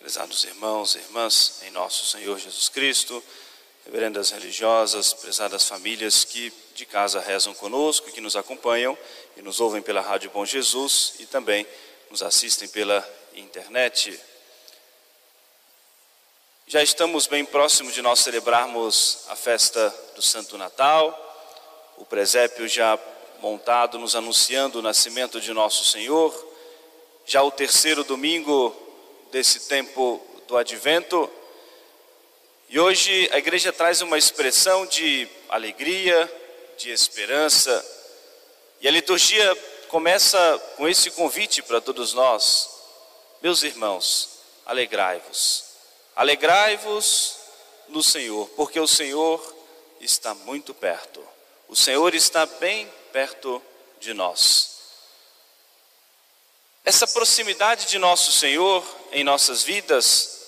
[0.00, 3.22] Prezados irmãos e irmãs, em nosso Senhor Jesus Cristo,
[3.84, 8.96] reverendas religiosas, prezadas famílias que de casa rezam conosco, que nos acompanham
[9.36, 11.66] e nos ouvem pela Rádio Bom Jesus e também
[12.10, 14.18] nos assistem pela internet.
[16.66, 21.14] Já estamos bem próximos de nós celebrarmos a festa do Santo Natal,
[21.98, 22.98] o presépio já
[23.40, 26.34] montado nos anunciando o nascimento de nosso Senhor,
[27.26, 28.74] já o terceiro domingo
[29.30, 31.30] desse tempo do advento,
[32.68, 36.32] e hoje a igreja traz uma expressão de alegria,
[36.76, 37.84] de esperança,
[38.80, 39.56] e a liturgia
[39.88, 42.70] começa com esse convite para todos nós,
[43.42, 45.64] meus irmãos, alegrai-vos.
[46.14, 47.36] Alegrai-vos
[47.88, 49.56] no Senhor, porque o Senhor
[50.00, 51.20] está muito perto.
[51.68, 53.60] O Senhor está bem perto
[53.98, 54.69] de nós.
[56.84, 60.40] Essa proximidade de nosso Senhor em nossas vidas,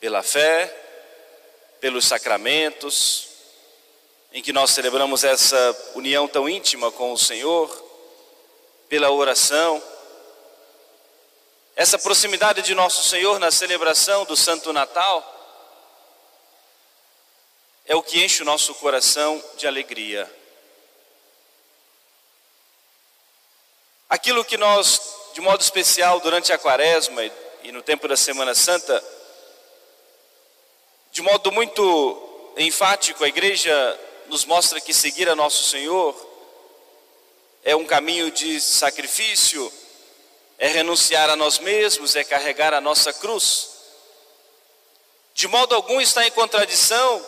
[0.00, 0.66] pela fé,
[1.80, 3.28] pelos sacramentos,
[4.32, 7.70] em que nós celebramos essa união tão íntima com o Senhor,
[8.88, 9.82] pela oração,
[11.74, 15.28] essa proximidade de nosso Senhor na celebração do Santo Natal
[17.86, 20.30] é o que enche o nosso coração de alegria.
[24.12, 25.00] Aquilo que nós,
[25.32, 27.24] de modo especial, durante a Quaresma
[27.62, 29.02] e no tempo da Semana Santa,
[31.10, 36.14] de modo muito enfático, a igreja nos mostra que seguir a nosso Senhor
[37.64, 39.72] é um caminho de sacrifício,
[40.58, 43.70] é renunciar a nós mesmos, é carregar a nossa cruz.
[45.32, 47.26] De modo algum está em contradição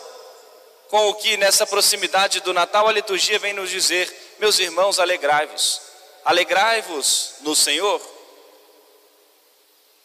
[0.89, 5.84] com o que nessa proximidade do Natal a liturgia vem nos dizer: meus irmãos, alegrai-vos,
[6.25, 8.01] alegrai-vos no Senhor,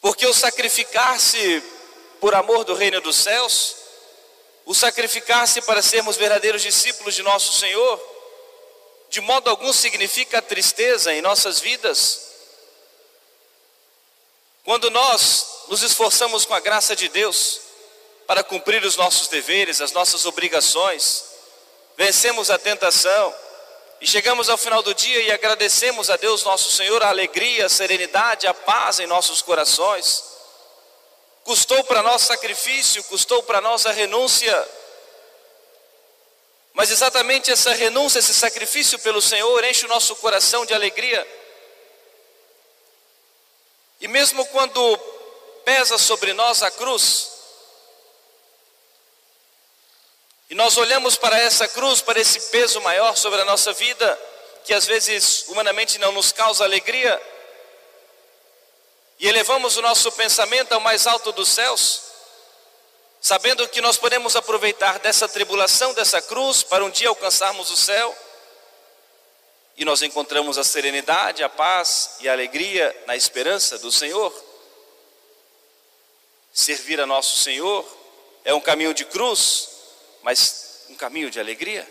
[0.02, 1.62] porque o sacrificar-se
[2.20, 3.76] por amor do reino dos céus,
[4.66, 7.98] o sacrificar-se para sermos verdadeiros discípulos de nosso Senhor,
[9.08, 12.28] de modo algum significa tristeza em nossas vidas.
[14.62, 17.60] Quando nós nos esforçamos com a graça de Deus
[18.26, 21.24] para cumprir os nossos deveres, as nossas obrigações,
[21.96, 23.34] vencemos a tentação
[24.00, 27.68] e chegamos ao final do dia e agradecemos a Deus nosso Senhor a alegria, a
[27.68, 30.24] serenidade, a paz em nossos corações.
[31.44, 34.68] Custou para nós sacrifício, custou para nós a renúncia
[36.72, 41.26] mas exatamente essa renúncia, esse sacrifício pelo Senhor enche o nosso coração de alegria.
[44.00, 44.96] E mesmo quando
[45.64, 47.32] pesa sobre nós a cruz,
[50.50, 54.20] e nós olhamos para essa cruz, para esse peso maior sobre a nossa vida,
[54.64, 57.22] que às vezes humanamente não nos causa alegria,
[59.20, 62.02] e elevamos o nosso pensamento ao mais alto dos céus,
[63.20, 68.16] sabendo que nós podemos aproveitar dessa tribulação, dessa cruz, para um dia alcançarmos o céu,
[69.76, 74.34] e nós encontramos a serenidade, a paz e a alegria na esperança do Senhor.
[76.52, 77.86] Servir a nosso Senhor
[78.44, 79.69] é um caminho de cruz,
[80.22, 81.88] mas um caminho de alegria.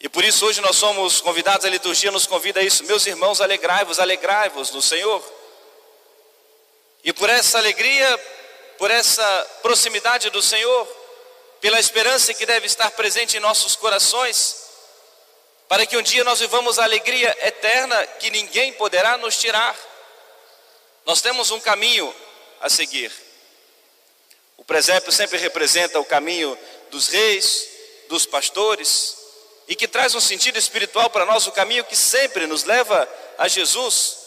[0.00, 3.40] E por isso hoje nós somos convidados, a liturgia nos convida a isso, meus irmãos,
[3.40, 5.22] alegrai-vos, alegrai-vos no Senhor.
[7.02, 8.20] E por essa alegria
[8.78, 10.86] por essa proximidade do Senhor,
[11.60, 14.66] pela esperança que deve estar presente em nossos corações,
[15.68, 19.76] para que um dia nós vivamos a alegria eterna que ninguém poderá nos tirar.
[21.04, 22.14] Nós temos um caminho
[22.60, 23.12] a seguir.
[24.56, 26.56] O presépio sempre representa o caminho
[26.90, 27.68] dos reis,
[28.08, 29.16] dos pastores,
[29.68, 33.48] e que traz um sentido espiritual para nós, o caminho que sempre nos leva a
[33.48, 34.18] Jesus.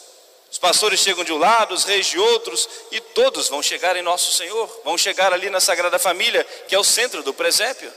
[0.50, 4.02] Os pastores chegam de um lado, os reis de outros, e todos vão chegar em
[4.02, 7.92] nosso Senhor, vão chegar ali na Sagrada Família, que é o centro do presépio.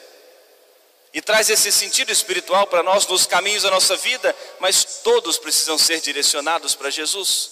[1.13, 5.77] E traz esse sentido espiritual para nós nos caminhos da nossa vida, mas todos precisam
[5.77, 7.51] ser direcionados para Jesus.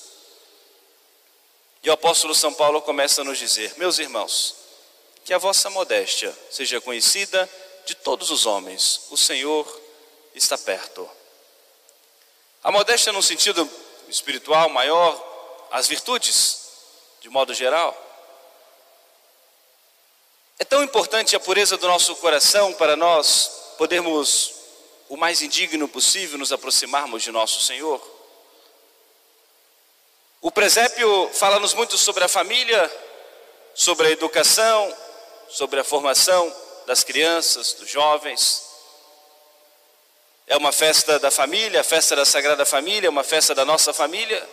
[1.84, 4.56] E o apóstolo São Paulo começa a nos dizer: Meus irmãos,
[5.23, 7.50] que a vossa modéstia seja conhecida
[7.85, 9.82] de todos os homens, o Senhor
[10.34, 11.09] está perto.
[12.64, 13.70] A modéstia, no sentido
[14.08, 16.62] espiritual maior, as virtudes,
[17.22, 17.96] de modo geral.
[20.59, 24.53] É tão importante a pureza do nosso coração para nós podermos,
[25.09, 28.00] o mais indigno possível, nos aproximarmos de nosso Senhor.
[30.40, 32.91] O presépio fala-nos muito sobre a família,
[33.73, 34.96] sobre a educação,
[35.52, 36.53] sobre a formação
[36.86, 38.64] das crianças, dos jovens.
[40.48, 44.48] É uma festa da família, a festa da Sagrada Família, uma festa da nossa família.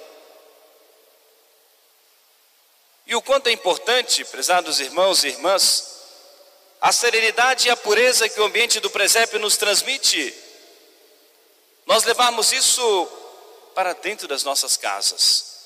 [3.06, 5.98] E o quanto é importante, prezados irmãos e irmãs,
[6.80, 10.34] a serenidade e a pureza que o ambiente do presépio nos transmite,
[11.86, 13.06] nós levarmos isso
[13.74, 15.56] para dentro das nossas casas.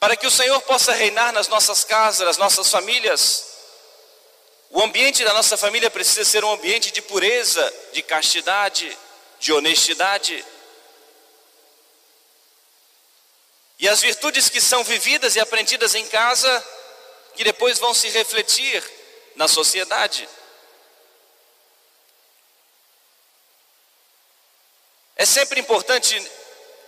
[0.00, 3.51] Para que o Senhor possa reinar nas nossas casas, nas nossas famílias,
[4.74, 8.96] o ambiente da nossa família precisa ser um ambiente de pureza, de castidade,
[9.38, 10.42] de honestidade.
[13.78, 16.66] E as virtudes que são vividas e aprendidas em casa,
[17.36, 18.82] que depois vão se refletir
[19.36, 20.26] na sociedade.
[25.16, 26.18] É sempre importante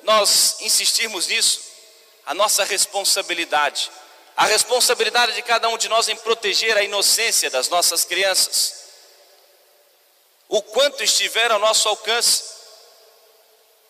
[0.04, 1.60] nós insistirmos nisso,
[2.24, 3.90] a nossa responsabilidade,
[4.36, 8.84] a responsabilidade de cada um de nós em proteger a inocência das nossas crianças,
[10.48, 12.44] o quanto estiver ao nosso alcance,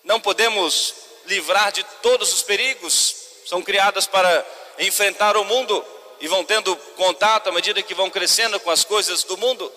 [0.03, 0.95] não podemos
[1.27, 4.47] livrar de todos os perigos, são criadas para
[4.79, 5.85] enfrentar o mundo,
[6.21, 9.71] e vão tendo contato à medida que vão crescendo com as coisas do mundo,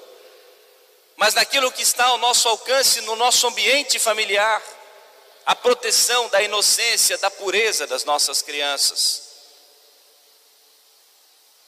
[1.15, 4.61] mas naquilo que está ao nosso alcance, no nosso ambiente familiar,
[5.45, 9.26] a proteção da inocência, da pureza das nossas crianças.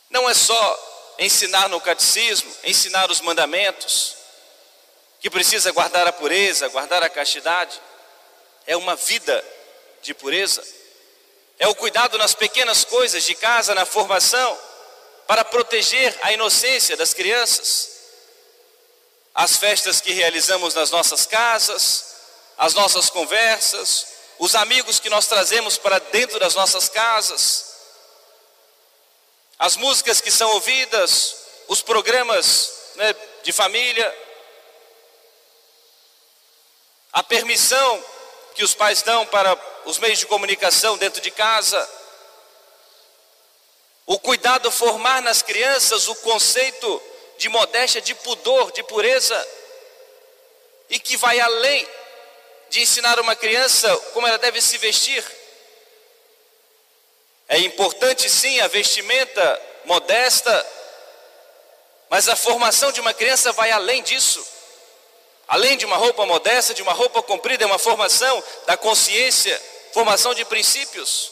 [0.09, 4.15] Não é só ensinar no catecismo, ensinar os mandamentos,
[5.19, 7.79] que precisa guardar a pureza, guardar a castidade,
[8.65, 9.43] é uma vida
[10.01, 10.63] de pureza.
[11.57, 14.57] É o cuidado nas pequenas coisas de casa, na formação,
[15.27, 17.89] para proteger a inocência das crianças.
[19.35, 22.15] As festas que realizamos nas nossas casas,
[22.57, 24.07] as nossas conversas,
[24.37, 27.68] os amigos que nós trazemos para dentro das nossas casas,
[29.59, 31.35] as músicas que são ouvidas,
[31.67, 33.13] os programas né,
[33.43, 34.17] de família,
[37.11, 38.03] a permissão
[38.55, 41.89] que os pais dão para os meios de comunicação dentro de casa.
[44.05, 47.01] O cuidado formar nas crianças o conceito
[47.37, 49.47] de modéstia, de pudor, de pureza,
[50.89, 51.87] e que vai além
[52.69, 55.38] de ensinar uma criança como ela deve se vestir.
[57.49, 60.67] É importante sim a vestimenta modesta,
[62.07, 64.45] mas a formação de uma criança vai além disso.
[65.47, 69.59] Além de uma roupa modesta, de uma roupa comprida, é uma formação da consciência,
[69.91, 71.31] formação de princípios.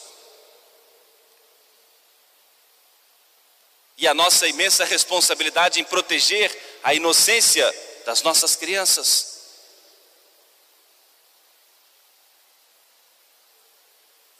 [3.96, 7.72] E a nossa imensa responsabilidade em proteger a inocência
[8.04, 9.37] das nossas crianças.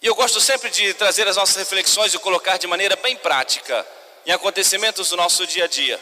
[0.01, 3.87] E eu gosto sempre de trazer as nossas reflexões e colocar de maneira bem prática
[4.25, 6.01] em acontecimentos do nosso dia a dia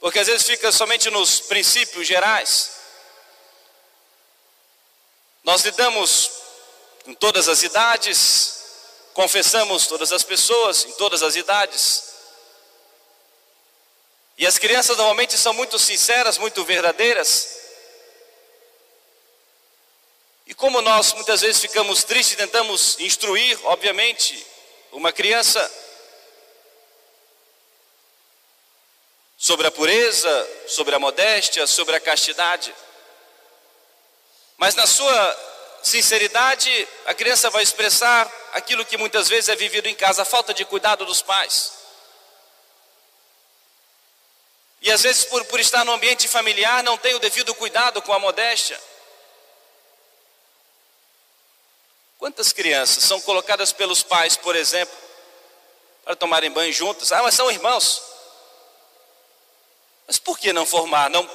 [0.00, 2.70] porque às vezes fica somente nos princípios gerais.
[5.44, 6.30] Nós lidamos
[7.04, 8.62] com todas as idades,
[9.12, 12.04] confessamos todas as pessoas em todas as idades.
[14.38, 17.58] E as crianças normalmente são muito sinceras, muito verdadeiras.
[20.50, 24.44] E como nós muitas vezes ficamos tristes, tentamos instruir, obviamente,
[24.90, 25.60] uma criança
[29.38, 32.74] sobre a pureza, sobre a modéstia, sobre a castidade.
[34.56, 39.94] Mas na sua sinceridade, a criança vai expressar aquilo que muitas vezes é vivido em
[39.94, 41.74] casa, a falta de cuidado dos pais.
[44.82, 48.12] E às vezes, por, por estar no ambiente familiar, não tem o devido cuidado com
[48.12, 48.90] a modéstia.
[52.20, 54.94] Quantas crianças são colocadas pelos pais, por exemplo,
[56.04, 57.12] para tomarem banho juntas?
[57.12, 58.02] Ah, mas são irmãos.
[60.06, 61.08] Mas por que não formar?
[61.08, 61.26] Não,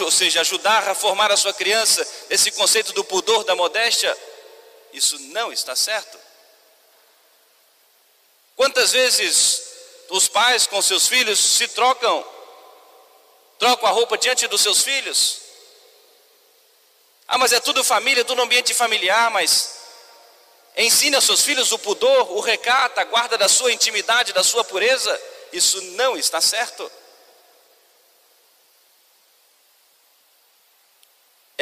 [0.00, 4.14] ou seja, ajudar a formar a sua criança esse conceito do pudor, da modéstia?
[4.92, 6.18] Isso não está certo.
[8.54, 9.62] Quantas vezes
[10.10, 12.22] os pais com seus filhos se trocam,
[13.58, 15.40] trocam a roupa diante dos seus filhos?
[17.26, 19.81] Ah, mas é tudo família, tudo ambiente familiar, mas
[20.76, 24.64] ensine aos seus filhos o pudor, o recato, a guarda da sua intimidade, da sua
[24.64, 25.20] pureza.
[25.52, 26.90] Isso não está certo.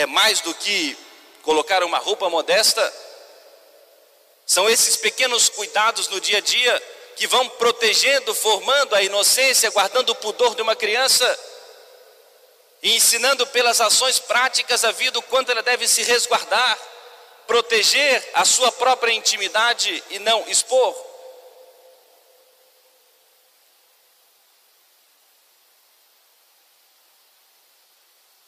[0.00, 0.96] é mais do que
[1.42, 2.94] colocar uma roupa modesta.
[4.46, 6.82] São esses pequenos cuidados no dia a dia
[7.16, 11.38] que vão protegendo, formando a inocência, guardando o pudor de uma criança
[12.82, 16.78] e ensinando pelas ações práticas a vida o quanto ela deve se resguardar,
[17.50, 20.94] proteger a sua própria intimidade e não expor.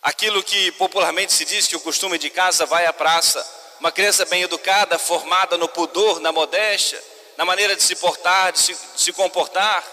[0.00, 3.44] Aquilo que popularmente se diz que o costume de casa vai à praça.
[3.80, 7.02] Uma criança bem educada, formada no pudor, na modéstia,
[7.36, 9.84] na maneira de se portar, de se, de se comportar.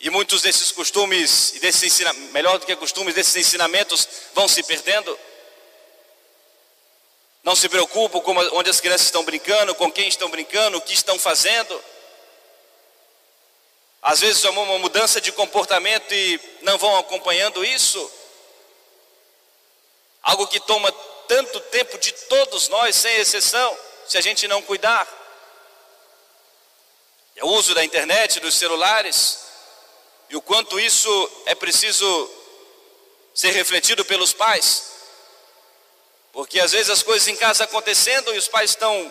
[0.00, 2.00] E muitos desses costumes desses
[2.32, 5.16] melhor do que costumes, desses ensinamentos vão se perdendo.
[7.46, 10.92] Não se preocupam com onde as crianças estão brincando, com quem estão brincando, o que
[10.92, 11.80] estão fazendo.
[14.02, 18.10] Às vezes é uma mudança de comportamento e não vão acompanhando isso.
[20.24, 20.90] Algo que toma
[21.28, 25.06] tanto tempo de todos nós, sem exceção, se a gente não cuidar.
[27.36, 29.38] É o uso da internet, dos celulares,
[30.28, 32.28] e o quanto isso é preciso
[33.32, 34.95] ser refletido pelos pais.
[36.36, 39.10] Porque às vezes as coisas em casa acontecendo e os pais estão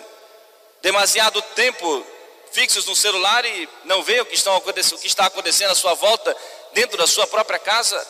[0.80, 2.06] demasiado tempo
[2.52, 5.92] fixos no celular e não veem o que, estão, o que está acontecendo à sua
[5.94, 6.36] volta
[6.72, 8.06] dentro da sua própria casa.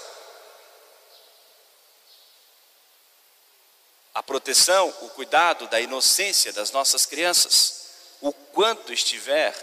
[4.13, 7.87] A proteção, o cuidado da inocência das nossas crianças,
[8.21, 9.55] o quanto estiver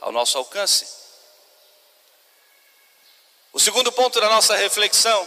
[0.00, 0.86] ao nosso alcance.
[3.52, 5.26] O segundo ponto da nossa reflexão,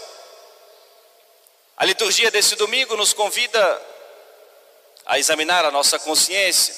[1.76, 3.82] a liturgia desse domingo nos convida
[5.06, 6.74] a examinar a nossa consciência.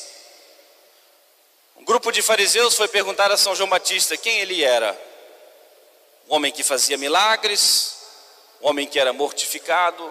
[1.75, 4.99] Um grupo de fariseus foi perguntar a São João Batista quem ele era.
[6.27, 7.97] Um homem que fazia milagres,
[8.61, 10.03] um homem que era mortificado,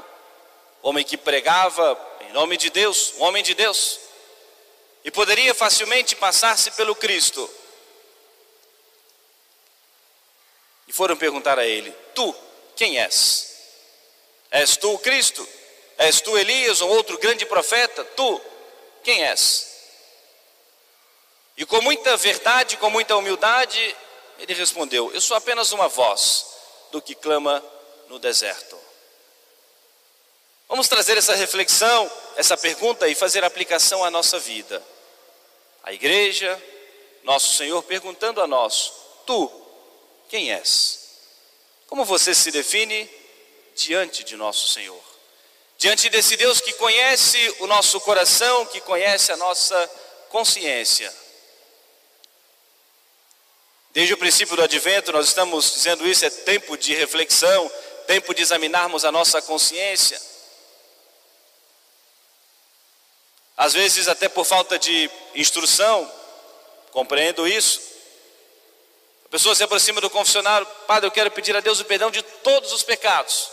[0.82, 3.98] um homem que pregava em nome de Deus, um homem de Deus.
[5.02, 7.50] E poderia facilmente passar-se pelo Cristo.
[10.86, 12.34] E foram perguntar a ele: Tu,
[12.76, 13.53] quem és?
[14.54, 15.46] És tu o Cristo?
[15.98, 18.04] És tu Elias ou outro grande profeta?
[18.04, 18.40] Tu,
[19.02, 19.74] quem és?
[21.56, 23.96] E com muita verdade, com muita humildade,
[24.38, 26.46] ele respondeu: Eu sou apenas uma voz
[26.92, 27.64] do que clama
[28.08, 28.78] no deserto.
[30.68, 34.80] Vamos trazer essa reflexão, essa pergunta e fazer aplicação à nossa vida.
[35.82, 36.62] A igreja,
[37.24, 38.92] nosso Senhor perguntando a nós:
[39.26, 39.50] Tu,
[40.28, 41.00] quem és?
[41.88, 43.23] Como você se define
[43.74, 45.02] diante de nosso Senhor?
[45.76, 49.90] Diante desse Deus que conhece o nosso coração, que conhece a nossa
[50.28, 51.12] consciência.
[53.92, 57.70] Desde o princípio do advento, nós estamos dizendo isso, é tempo de reflexão,
[58.06, 60.20] tempo de examinarmos a nossa consciência.
[63.56, 66.10] Às vezes, até por falta de instrução,
[66.90, 67.94] compreendo isso,
[69.34, 72.72] pessoa se aproxima do confessionário, padre, eu quero pedir a Deus o perdão de todos
[72.72, 73.50] os pecados.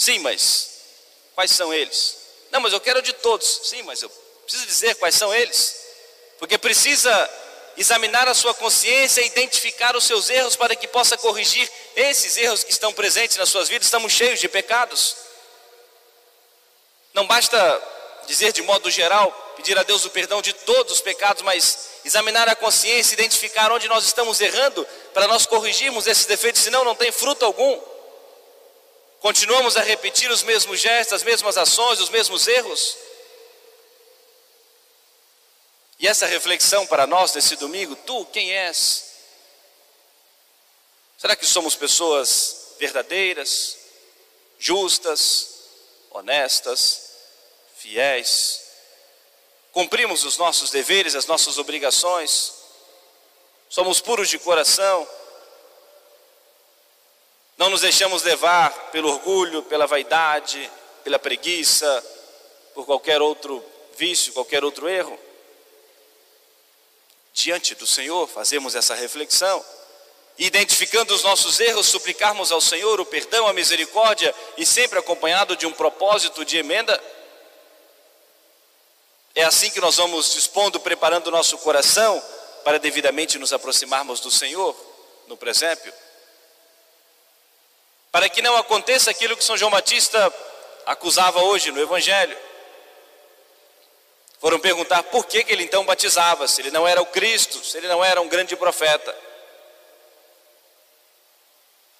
[0.00, 0.70] Sim, mas
[1.34, 2.16] quais são eles?
[2.50, 3.60] Não, mas eu quero de todos.
[3.64, 4.08] Sim, mas eu
[4.44, 5.76] preciso dizer quais são eles.
[6.38, 7.30] Porque precisa
[7.76, 12.64] examinar a sua consciência e identificar os seus erros para que possa corrigir esses erros
[12.64, 13.88] que estão presentes nas suas vidas.
[13.88, 15.16] Estamos cheios de pecados.
[17.12, 17.82] Não basta
[18.26, 22.48] dizer de modo geral, pedir a Deus o perdão de todos os pecados, mas examinar
[22.48, 27.12] a consciência, identificar onde nós estamos errando, para nós corrigirmos esses defeitos, senão não tem
[27.12, 27.89] fruto algum.
[29.20, 32.96] Continuamos a repetir os mesmos gestos, as mesmas ações, os mesmos erros.
[35.98, 39.12] E essa reflexão para nós nesse domingo, tu quem és?
[41.18, 43.76] Será que somos pessoas verdadeiras,
[44.58, 45.60] justas,
[46.10, 47.10] honestas,
[47.76, 48.70] fiéis?
[49.72, 52.52] cumprimos os nossos deveres, as nossas obrigações,
[53.68, 55.06] somos puros de coração,
[57.60, 60.70] não nos deixamos levar pelo orgulho, pela vaidade,
[61.04, 62.02] pela preguiça,
[62.72, 63.62] por qualquer outro
[63.98, 65.18] vício, qualquer outro erro.
[67.34, 69.62] Diante do Senhor, fazemos essa reflexão,
[70.38, 75.66] identificando os nossos erros, suplicarmos ao Senhor o perdão, a misericórdia e sempre acompanhado de
[75.66, 76.98] um propósito de emenda.
[79.34, 82.22] É assim que nós vamos dispondo, preparando o nosso coração
[82.64, 84.74] para devidamente nos aproximarmos do Senhor
[85.26, 85.92] no presépio.
[88.12, 90.32] Para que não aconteça aquilo que São João Batista
[90.84, 92.36] acusava hoje no Evangelho.
[94.40, 97.76] Foram perguntar por que, que ele então batizava, se ele não era o Cristo, se
[97.76, 99.16] ele não era um grande profeta.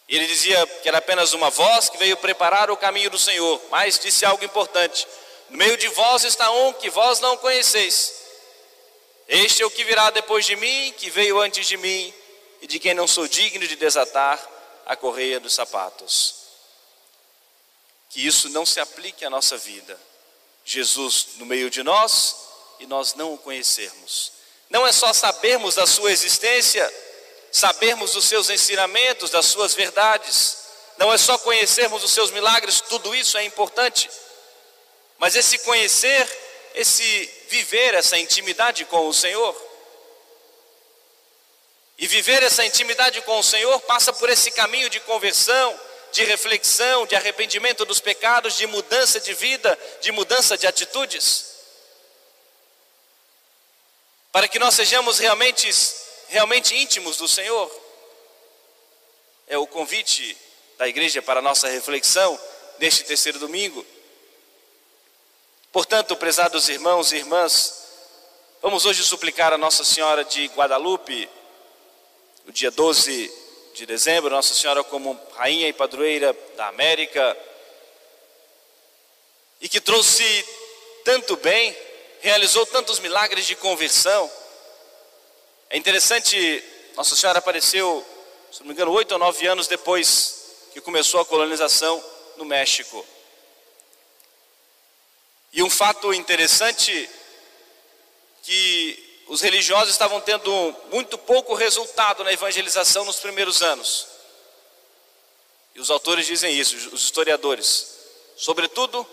[0.08, 3.60] E ele dizia que era apenas uma voz que veio preparar o caminho do Senhor,
[3.70, 5.06] mas disse algo importante:
[5.50, 8.18] no meio de vós está um que vós não conheceis.
[9.28, 12.12] Este é o que virá depois de mim, que veio antes de mim,
[12.60, 14.49] e de quem não sou digno de desatar
[14.90, 16.34] a correia dos sapatos.
[18.08, 19.96] Que isso não se aplique à nossa vida.
[20.64, 22.34] Jesus no meio de nós
[22.80, 24.32] e nós não o conhecermos.
[24.68, 26.92] Não é só sabermos da sua existência,
[27.52, 30.58] sabermos dos seus ensinamentos, das suas verdades.
[30.98, 34.10] Não é só conhecermos os seus milagres, tudo isso é importante.
[35.18, 36.28] Mas esse conhecer,
[36.74, 39.54] esse viver essa intimidade com o Senhor.
[42.00, 45.78] E viver essa intimidade com o Senhor passa por esse caminho de conversão,
[46.10, 51.50] de reflexão, de arrependimento dos pecados, de mudança de vida, de mudança de atitudes.
[54.32, 55.68] Para que nós sejamos realmente,
[56.28, 57.70] realmente íntimos do Senhor.
[59.46, 60.38] É o convite
[60.78, 62.40] da igreja para a nossa reflexão
[62.78, 63.84] neste terceiro domingo.
[65.70, 67.74] Portanto, prezados irmãos e irmãs,
[68.62, 71.28] vamos hoje suplicar a Nossa Senhora de Guadalupe,
[72.44, 73.32] no dia 12
[73.74, 77.36] de dezembro, Nossa Senhora como rainha e padroeira da América,
[79.60, 80.24] e que trouxe
[81.04, 81.76] tanto bem,
[82.20, 84.30] realizou tantos milagres de conversão.
[85.68, 86.64] É interessante,
[86.96, 88.04] Nossa Senhora apareceu,
[88.50, 90.40] se não me engano, oito ou nove anos depois
[90.72, 92.02] que começou a colonização
[92.36, 93.04] no México.
[95.52, 97.08] E um fato interessante
[98.42, 104.08] que os religiosos estavam tendo muito pouco resultado na evangelização nos primeiros anos.
[105.72, 107.94] E os autores dizem isso, os historiadores,
[108.36, 109.06] sobretudo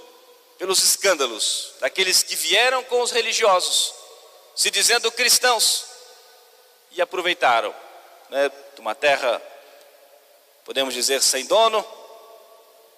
[0.57, 3.93] pelos escândalos daqueles que vieram com os religiosos,
[4.55, 5.86] se dizendo cristãos,
[6.93, 7.74] e aproveitaram
[8.31, 9.39] né, de uma terra,
[10.65, 11.86] podemos dizer, sem dono,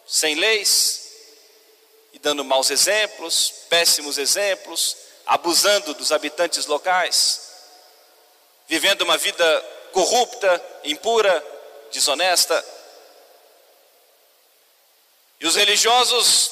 [0.08, 1.12] sem leis,
[2.14, 7.52] e dando maus exemplos, péssimos exemplos, abusando dos habitantes locais,
[8.68, 11.46] vivendo uma vida corrupta, impura,
[11.92, 12.66] desonesta.
[15.40, 16.52] E os religiosos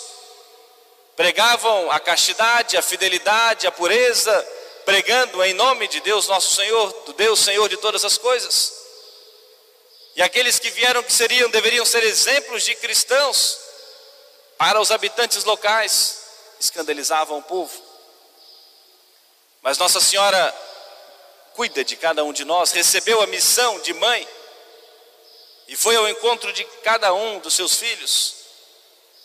[1.15, 4.47] pregavam a castidade, a fidelidade, a pureza,
[4.85, 8.73] pregando em nome de Deus nosso Senhor, do Deus Senhor de todas as coisas.
[10.15, 13.57] E aqueles que vieram que seriam deveriam ser exemplos de cristãos
[14.55, 16.19] para os habitantes locais,
[16.59, 17.86] escandalizavam o povo.
[19.67, 20.55] Mas Nossa Senhora
[21.53, 24.25] cuida de cada um de nós, recebeu a missão de mãe
[25.67, 28.35] e foi ao encontro de cada um dos seus filhos.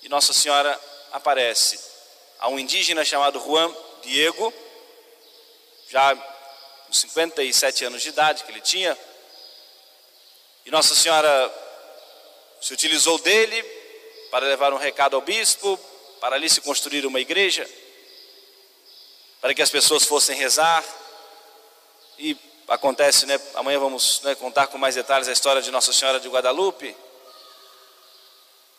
[0.03, 0.77] E Nossa Senhora
[1.13, 1.79] aparece
[2.41, 4.53] a um indígena chamado Juan Diego,
[5.89, 8.99] já com 57 anos de idade que ele tinha.
[10.67, 11.55] E Nossa Senhora
[12.61, 13.63] se utilizou dele
[14.29, 15.79] para levar um recado ao bispo,
[16.21, 17.65] para ali se construir uma igreja
[19.43, 20.85] para que as pessoas fossem rezar.
[22.17, 22.37] E
[22.69, 23.39] acontece, né?
[23.57, 26.97] Amanhã vamos né, contar com mais detalhes a história de Nossa Senhora de Guadalupe.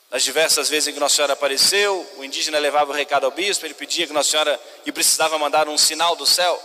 [0.10, 3.66] Nas diversas vezes em que Nossa Senhora apareceu, o indígena levava o recado ao bispo,
[3.66, 6.62] ele pedia que Nossa Senhora e precisava mandar um sinal do céu.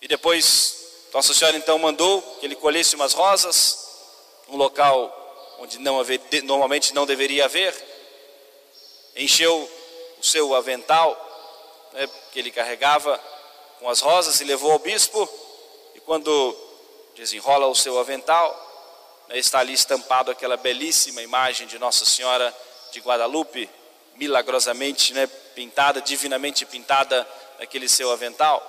[0.00, 3.88] E depois Nossa Senhora então mandou que ele colhesse umas rosas,
[4.48, 7.74] um local onde não haver, normalmente não deveria haver.
[9.16, 9.68] Encheu
[10.20, 11.31] o seu avental
[11.92, 13.18] né, que ele carregava
[13.78, 15.28] com as rosas e levou ao bispo.
[15.94, 16.56] E quando
[17.14, 22.54] desenrola o seu avental, né, está ali estampado aquela belíssima imagem de Nossa Senhora
[22.92, 23.68] de Guadalupe,
[24.16, 27.26] milagrosamente né, pintada, divinamente pintada
[27.58, 28.68] naquele seu avental.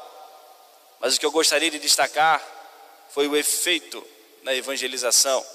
[1.00, 2.42] Mas o que eu gostaria de destacar
[3.10, 4.06] foi o efeito
[4.42, 5.46] na evangelização.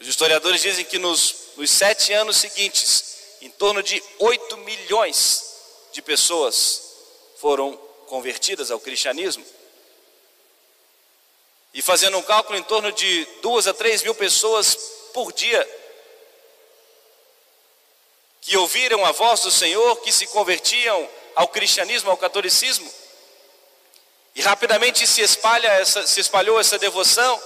[0.00, 5.47] Os historiadores dizem que nos, nos sete anos seguintes, em torno de 8 milhões
[5.92, 6.82] de pessoas
[7.38, 9.44] foram convertidas ao cristianismo.
[11.72, 14.74] E fazendo um cálculo em torno de duas a três mil pessoas
[15.12, 15.66] por dia
[18.40, 22.90] que ouviram a voz do Senhor, que se convertiam ao cristianismo, ao catolicismo.
[24.34, 27.42] E rapidamente se, espalha essa, se espalhou essa devoção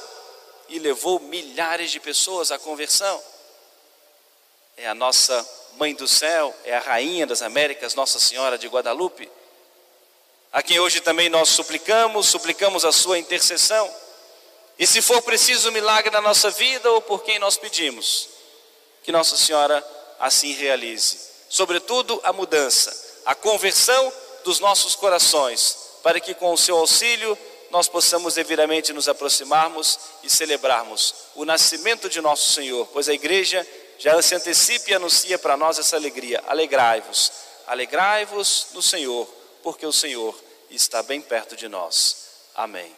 [0.68, 3.22] e levou milhares de pessoas à conversão.
[4.76, 5.44] É a nossa
[5.76, 9.28] Mãe do céu, é a Rainha das Américas, Nossa Senhora de Guadalupe,
[10.52, 13.90] a quem hoje também nós suplicamos, suplicamos a sua intercessão.
[14.78, 18.28] E se for preciso um milagre na nossa vida ou por quem nós pedimos,
[19.02, 19.84] que Nossa Senhora
[20.20, 21.18] assim realize.
[21.48, 24.12] Sobretudo a mudança, a conversão
[24.44, 27.36] dos nossos corações, para que com o seu auxílio
[27.70, 33.66] nós possamos devidamente nos aproximarmos e celebrarmos o nascimento de nosso Senhor, pois a igreja
[34.02, 36.42] já se antecipa e anuncia para nós essa alegria.
[36.48, 37.32] Alegrai-vos,
[37.68, 39.26] alegrai-vos no Senhor,
[39.62, 40.36] porque o Senhor
[40.68, 42.16] está bem perto de nós.
[42.52, 42.92] Amém.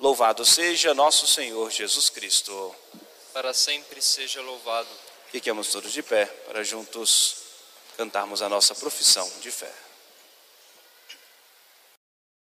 [0.00, 2.74] Louvado seja nosso Senhor Jesus Cristo.
[3.34, 4.88] Para sempre seja louvado.
[5.30, 7.36] Fiquemos todos de pé para juntos
[7.98, 9.85] cantarmos a nossa profissão de fé.